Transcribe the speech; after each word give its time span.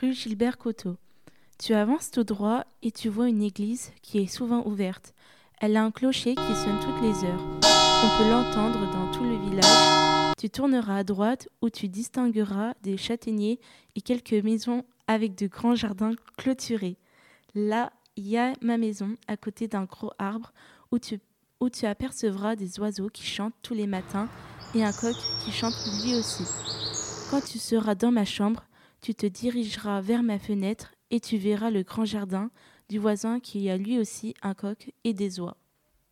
rue 0.00 0.14
Gilbert 0.14 0.56
Coteau. 0.56 0.96
Tu 1.58 1.74
avances 1.74 2.10
tout 2.10 2.24
droit 2.24 2.64
et 2.82 2.90
tu 2.90 3.08
vois 3.08 3.28
une 3.28 3.42
église 3.42 3.92
qui 4.02 4.18
est 4.18 4.26
souvent 4.26 4.66
ouverte. 4.66 5.12
Elle 5.60 5.76
a 5.76 5.84
un 5.84 5.90
clocher 5.90 6.34
qui 6.34 6.54
sonne 6.54 6.80
toutes 6.80 7.02
les 7.02 7.24
heures. 7.24 7.44
On 7.62 8.18
peut 8.18 8.30
l'entendre 8.30 8.90
dans 8.92 9.12
tout 9.12 9.24
le 9.24 9.36
village. 9.36 10.34
Tu 10.38 10.48
tourneras 10.48 10.98
à 10.98 11.04
droite 11.04 11.48
où 11.60 11.68
tu 11.68 11.88
distingueras 11.88 12.72
des 12.82 12.96
châtaigniers 12.96 13.60
et 13.94 14.00
quelques 14.00 14.32
maisons 14.32 14.84
avec 15.06 15.36
de 15.36 15.48
grands 15.48 15.74
jardins 15.74 16.14
clôturés. 16.38 16.96
Là, 17.54 17.92
il 18.16 18.26
y 18.26 18.38
a 18.38 18.54
ma 18.62 18.78
maison 18.78 19.16
à 19.28 19.36
côté 19.36 19.68
d'un 19.68 19.84
gros 19.84 20.12
arbre 20.18 20.52
où 20.92 20.98
tu, 20.98 21.20
où 21.60 21.68
tu 21.68 21.84
apercevras 21.84 22.56
des 22.56 22.80
oiseaux 22.80 23.10
qui 23.10 23.24
chantent 23.24 23.54
tous 23.62 23.74
les 23.74 23.86
matins 23.86 24.28
et 24.74 24.82
un 24.82 24.92
coq 24.92 25.16
qui 25.44 25.52
chante 25.52 25.74
lui 26.02 26.14
aussi. 26.14 26.44
Quand 27.30 27.44
tu 27.44 27.58
seras 27.58 27.94
dans 27.94 28.10
ma 28.10 28.24
chambre, 28.24 28.64
tu 29.00 29.14
te 29.14 29.26
dirigeras 29.26 30.00
vers 30.00 30.22
ma 30.22 30.38
fenêtre 30.38 30.94
et 31.10 31.20
tu 31.20 31.36
verras 31.36 31.70
le 31.70 31.82
grand 31.82 32.04
jardin 32.04 32.50
du 32.88 32.98
voisin 32.98 33.40
qui 33.40 33.70
a 33.70 33.76
lui 33.76 33.98
aussi 33.98 34.34
un 34.42 34.54
coq 34.54 34.92
et 35.04 35.14
des 35.14 35.40
oies. 35.40 35.56